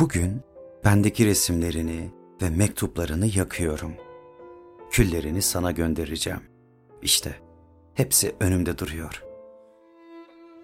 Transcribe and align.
Bugün 0.00 0.40
bendeki 0.84 1.26
resimlerini 1.26 2.10
ve 2.42 2.50
mektuplarını 2.50 3.26
yakıyorum. 3.26 3.92
Küllerini 4.90 5.42
sana 5.42 5.70
göndereceğim. 5.70 6.40
İşte 7.02 7.40
hepsi 7.94 8.34
önümde 8.40 8.78
duruyor. 8.78 9.24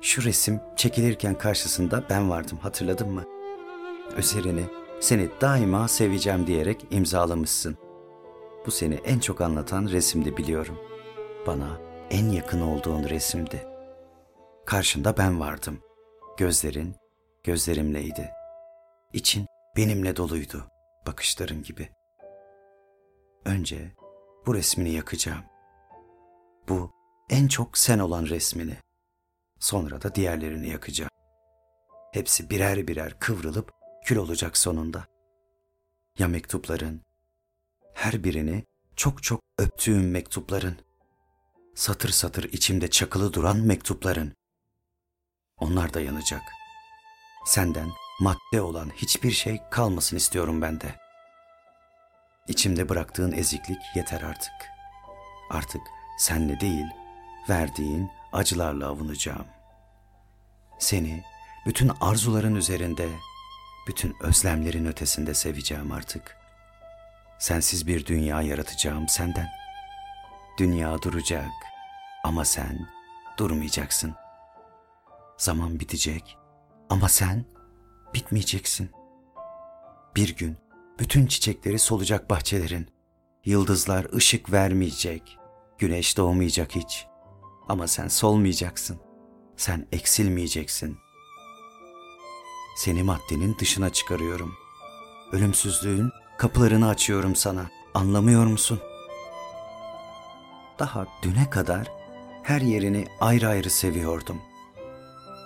Şu 0.00 0.22
resim 0.22 0.60
çekilirken 0.76 1.38
karşısında 1.38 2.04
ben 2.10 2.30
vardım 2.30 2.58
hatırladın 2.58 3.10
mı? 3.10 3.24
Üzerini 4.18 4.64
seni 5.00 5.28
daima 5.40 5.88
seveceğim 5.88 6.46
diyerek 6.46 6.86
imzalamışsın. 6.90 7.76
Bu 8.66 8.70
seni 8.70 8.94
en 8.94 9.18
çok 9.18 9.40
anlatan 9.40 9.88
resimdi 9.88 10.36
biliyorum. 10.36 10.78
Bana 11.46 11.80
en 12.10 12.28
yakın 12.28 12.60
olduğun 12.60 13.08
resimdi. 13.08 13.66
Karşında 14.66 15.16
ben 15.16 15.40
vardım. 15.40 15.78
Gözlerin 16.36 16.94
gözlerimleydi. 17.44 18.39
İçin 19.12 19.46
benimle 19.76 20.16
doluydu, 20.16 20.70
bakışların 21.06 21.62
gibi. 21.62 21.90
Önce 23.44 23.94
bu 24.46 24.54
resmini 24.54 24.90
yakacağım. 24.90 25.44
Bu 26.68 26.90
en 27.30 27.48
çok 27.48 27.78
sen 27.78 27.98
olan 27.98 28.26
resmini. 28.26 28.76
Sonra 29.58 30.02
da 30.02 30.14
diğerlerini 30.14 30.68
yakacağım. 30.68 31.10
Hepsi 32.12 32.50
birer 32.50 32.88
birer 32.88 33.18
kıvrılıp 33.18 33.72
kül 34.04 34.16
olacak 34.16 34.56
sonunda. 34.56 35.06
Ya 36.18 36.28
mektupların, 36.28 37.02
her 37.94 38.24
birini 38.24 38.64
çok 38.96 39.22
çok 39.22 39.40
öptüğüm 39.58 40.10
mektupların, 40.10 40.76
satır 41.74 42.08
satır 42.08 42.44
içimde 42.44 42.90
çakılı 42.90 43.32
duran 43.32 43.56
mektupların. 43.56 44.32
Onlar 45.56 45.94
da 45.94 46.00
yanacak. 46.00 46.42
Senden 47.46 47.90
madde 48.20 48.60
olan 48.62 48.90
hiçbir 48.96 49.30
şey 49.30 49.60
kalmasın 49.70 50.16
istiyorum 50.16 50.62
ben 50.62 50.80
de. 50.80 50.94
İçimde 52.48 52.88
bıraktığın 52.88 53.32
eziklik 53.32 53.82
yeter 53.94 54.22
artık. 54.22 54.52
Artık 55.50 55.80
senle 56.18 56.60
değil, 56.60 56.86
verdiğin 57.48 58.10
acılarla 58.32 58.86
avunacağım. 58.86 59.46
Seni 60.78 61.24
bütün 61.66 61.90
arzuların 62.00 62.54
üzerinde, 62.54 63.08
bütün 63.88 64.16
özlemlerin 64.20 64.86
ötesinde 64.86 65.34
seveceğim 65.34 65.92
artık. 65.92 66.36
Sensiz 67.38 67.86
bir 67.86 68.06
dünya 68.06 68.42
yaratacağım 68.42 69.08
senden. 69.08 69.48
Dünya 70.58 71.02
duracak 71.02 71.50
ama 72.24 72.44
sen 72.44 72.88
durmayacaksın. 73.38 74.14
Zaman 75.38 75.80
bitecek 75.80 76.38
ama 76.90 77.08
sen 77.08 77.44
bitmeyeceksin. 78.14 78.90
Bir 80.16 80.36
gün 80.36 80.56
bütün 80.98 81.26
çiçekleri 81.26 81.78
solacak 81.78 82.30
bahçelerin. 82.30 82.88
Yıldızlar 83.44 84.14
ışık 84.14 84.52
vermeyecek. 84.52 85.38
Güneş 85.78 86.16
doğmayacak 86.16 86.74
hiç. 86.76 87.06
Ama 87.68 87.86
sen 87.86 88.08
solmayacaksın. 88.08 88.98
Sen 89.56 89.86
eksilmeyeceksin. 89.92 90.98
Seni 92.76 93.02
maddenin 93.02 93.56
dışına 93.58 93.90
çıkarıyorum. 93.90 94.54
Ölümsüzlüğün 95.32 96.10
kapılarını 96.38 96.88
açıyorum 96.88 97.36
sana. 97.36 97.70
Anlamıyor 97.94 98.46
musun? 98.46 98.80
Daha 100.78 101.06
düne 101.22 101.50
kadar 101.50 101.92
her 102.42 102.60
yerini 102.60 103.06
ayrı 103.20 103.48
ayrı 103.48 103.70
seviyordum. 103.70 104.42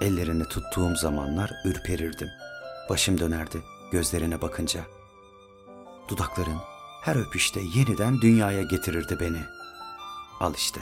Ellerini 0.00 0.44
tuttuğum 0.44 0.96
zamanlar 0.96 1.52
ürperirdim. 1.64 2.28
Başım 2.88 3.20
dönerdi 3.20 3.62
gözlerine 3.92 4.42
bakınca. 4.42 4.80
Dudakların 6.08 6.58
her 7.02 7.16
öpüşte 7.16 7.60
yeniden 7.74 8.20
dünyaya 8.20 8.62
getirirdi 8.62 9.20
beni. 9.20 9.40
Al 10.40 10.54
işte. 10.54 10.80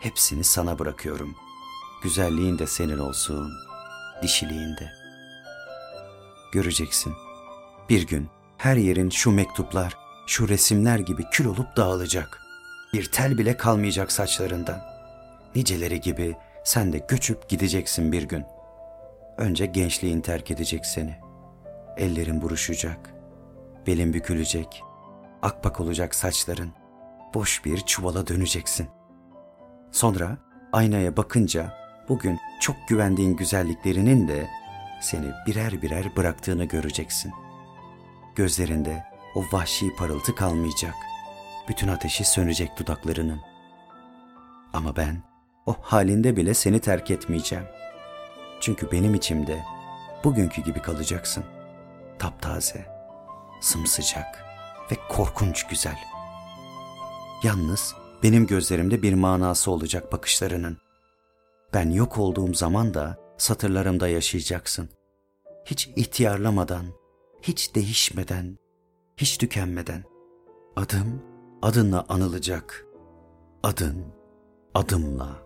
Hepsini 0.00 0.44
sana 0.44 0.78
bırakıyorum. 0.78 1.34
Güzelliğin 2.02 2.58
de 2.58 2.66
senin 2.66 2.98
olsun, 2.98 3.52
dişiliğin 4.22 4.76
de. 4.76 4.92
Göreceksin. 6.52 7.14
Bir 7.88 8.06
gün 8.06 8.28
her 8.58 8.76
yerin 8.76 9.10
şu 9.10 9.30
mektuplar, 9.30 9.96
şu 10.26 10.48
resimler 10.48 10.98
gibi 10.98 11.24
kül 11.30 11.46
olup 11.46 11.76
dağılacak. 11.76 12.42
Bir 12.92 13.12
tel 13.12 13.38
bile 13.38 13.56
kalmayacak 13.56 14.12
saçlarından. 14.12 14.80
Niceleri 15.54 16.00
gibi 16.00 16.36
sen 16.64 16.92
de 16.92 16.98
göçüp 17.08 17.48
gideceksin 17.48 18.12
bir 18.12 18.22
gün. 18.22 18.44
Önce 19.36 19.66
gençliğin 19.66 20.20
terk 20.20 20.50
edecek 20.50 20.86
seni. 20.86 21.14
Ellerin 21.96 22.42
buruşacak. 22.42 23.14
Belin 23.86 24.12
bükülecek. 24.12 24.82
Akbak 25.42 25.80
olacak 25.80 26.14
saçların. 26.14 26.72
Boş 27.34 27.64
bir 27.64 27.80
çuvala 27.80 28.26
döneceksin. 28.26 28.88
Sonra 29.92 30.38
aynaya 30.72 31.16
bakınca 31.16 31.74
bugün 32.08 32.38
çok 32.60 32.76
güvendiğin 32.88 33.36
güzelliklerinin 33.36 34.28
de 34.28 34.48
seni 35.00 35.26
birer 35.46 35.82
birer 35.82 36.16
bıraktığını 36.16 36.64
göreceksin. 36.64 37.32
Gözlerinde 38.34 39.04
o 39.34 39.44
vahşi 39.52 39.96
parıltı 39.96 40.34
kalmayacak. 40.34 40.94
Bütün 41.68 41.88
ateşi 41.88 42.24
sönecek 42.24 42.78
dudaklarının. 42.78 43.40
Ama 44.72 44.96
ben 44.96 45.22
o 45.66 45.76
halinde 45.80 46.36
bile 46.36 46.54
seni 46.54 46.80
terk 46.80 47.10
etmeyeceğim. 47.10 47.64
Çünkü 48.62 48.92
benim 48.92 49.14
içimde 49.14 49.64
bugünkü 50.24 50.62
gibi 50.62 50.82
kalacaksın. 50.82 51.44
Taptaze, 52.18 52.86
sımsıcak 53.60 54.44
ve 54.92 54.96
korkunç 55.08 55.66
güzel. 55.66 55.98
Yalnız 57.42 57.94
benim 58.22 58.46
gözlerimde 58.46 59.02
bir 59.02 59.14
manası 59.14 59.70
olacak 59.70 60.12
bakışlarının. 60.12 60.78
Ben 61.74 61.90
yok 61.90 62.18
olduğum 62.18 62.54
zaman 62.54 62.94
da 62.94 63.18
satırlarımda 63.38 64.08
yaşayacaksın. 64.08 64.88
Hiç 65.64 65.88
ihtiyarlamadan, 65.96 66.84
hiç 67.42 67.74
değişmeden, 67.74 68.58
hiç 69.16 69.38
tükenmeden. 69.38 70.04
Adım 70.76 71.22
adınla 71.62 72.04
anılacak. 72.08 72.86
Adın 73.62 74.04
adımla. 74.74 75.42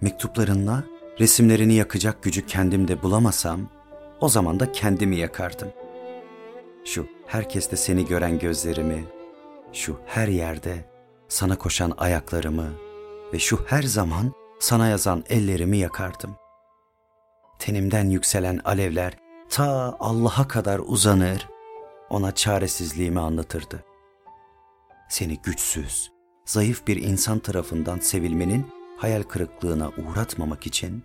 Mektuplarınla 0.00 0.84
resimlerini 1.20 1.74
yakacak 1.74 2.22
gücü 2.22 2.46
kendimde 2.46 3.02
bulamasam 3.02 3.60
o 4.20 4.28
zaman 4.28 4.60
da 4.60 4.72
kendimi 4.72 5.16
yakardım. 5.16 5.68
Şu 6.84 7.06
herkeste 7.26 7.76
seni 7.76 8.06
gören 8.06 8.38
gözlerimi, 8.38 9.04
şu 9.72 9.96
her 10.06 10.28
yerde 10.28 10.90
sana 11.28 11.58
koşan 11.58 11.92
ayaklarımı 11.98 12.68
ve 13.32 13.38
şu 13.38 13.64
her 13.66 13.82
zaman 13.82 14.32
sana 14.60 14.88
yazan 14.88 15.24
ellerimi 15.28 15.78
yakardım. 15.78 16.36
Tenimden 17.58 18.08
yükselen 18.08 18.60
alevler 18.64 19.18
ta 19.48 19.96
Allah'a 20.00 20.48
kadar 20.48 20.80
uzanır, 20.86 21.48
ona 22.10 22.34
çaresizliğimi 22.34 23.20
anlatırdı. 23.20 23.84
Seni 25.08 25.38
güçsüz, 25.42 26.12
zayıf 26.44 26.86
bir 26.86 27.02
insan 27.02 27.38
tarafından 27.38 27.98
sevilmenin 27.98 28.66
hayal 28.96 29.22
kırıklığına 29.22 29.88
uğratmamak 29.88 30.66
için 30.66 31.04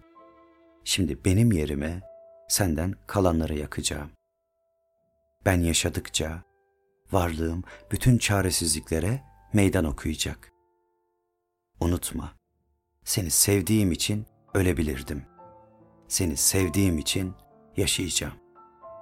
şimdi 0.83 1.25
benim 1.25 1.51
yerime 1.51 2.01
senden 2.47 2.95
kalanları 3.07 3.59
yakacağım. 3.59 4.11
Ben 5.45 5.61
yaşadıkça 5.61 6.43
varlığım 7.11 7.63
bütün 7.91 8.17
çaresizliklere 8.17 9.23
meydan 9.53 9.85
okuyacak. 9.85 10.51
Unutma, 11.79 12.33
seni 13.03 13.29
sevdiğim 13.31 13.91
için 13.91 14.25
ölebilirdim. 14.53 15.25
Seni 16.07 16.37
sevdiğim 16.37 16.97
için 16.97 17.33
yaşayacağım. 17.77 18.33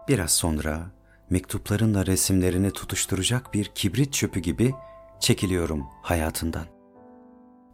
Biraz 0.07 0.31
sonra 0.31 0.91
mektuplarınla 1.29 2.05
resimlerini 2.05 2.71
tutuşturacak 2.71 3.53
bir 3.53 3.65
kibrit 3.65 4.13
çöpü 4.13 4.39
gibi 4.39 4.73
çekiliyorum 5.19 5.85
hayatından. 6.01 6.65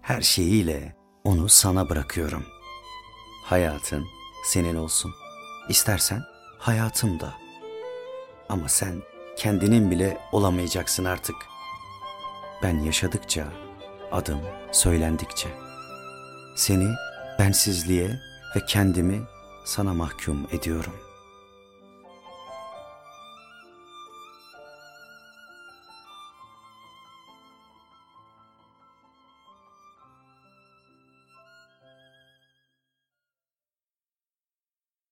Her 0.02 0.22
şeyiyle 0.22 1.03
onu 1.24 1.50
sana 1.50 1.90
bırakıyorum. 1.90 2.46
Hayatın 3.44 4.08
senin 4.46 4.76
olsun. 4.76 5.14
İstersen 5.70 6.22
hayatım 6.60 7.20
da. 7.20 7.34
Ama 8.50 8.70
sen 8.70 9.02
kendinin 9.38 9.92
bile 9.92 10.18
olamayacaksın 10.32 11.06
artık. 11.06 11.36
Ben 12.64 12.80
yaşadıkça, 12.80 13.46
adım 14.12 14.40
söylendikçe. 14.72 15.50
Seni 16.56 16.88
bensizliğe 17.40 18.20
ve 18.56 18.66
kendimi 18.68 19.22
sana 19.66 19.94
mahkum 19.94 20.48
ediyorum. 20.52 20.94